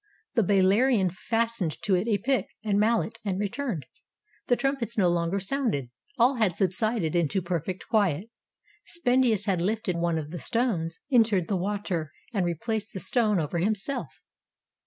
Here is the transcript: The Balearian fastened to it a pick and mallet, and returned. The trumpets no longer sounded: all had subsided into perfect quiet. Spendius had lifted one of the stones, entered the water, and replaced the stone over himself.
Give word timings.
The 0.33 0.41
Balearian 0.41 1.11
fastened 1.11 1.79
to 1.83 1.93
it 1.93 2.07
a 2.07 2.17
pick 2.17 2.47
and 2.63 2.79
mallet, 2.79 3.19
and 3.23 3.39
returned. 3.39 3.85
The 4.47 4.55
trumpets 4.55 4.97
no 4.97 5.07
longer 5.09 5.39
sounded: 5.39 5.91
all 6.17 6.37
had 6.37 6.55
subsided 6.55 7.15
into 7.15 7.39
perfect 7.39 7.87
quiet. 7.87 8.31
Spendius 8.83 9.45
had 9.45 9.61
lifted 9.61 9.97
one 9.97 10.17
of 10.17 10.31
the 10.31 10.39
stones, 10.39 11.01
entered 11.11 11.47
the 11.47 11.55
water, 11.55 12.11
and 12.33 12.47
replaced 12.47 12.93
the 12.93 12.99
stone 12.99 13.39
over 13.39 13.59
himself. 13.59 14.07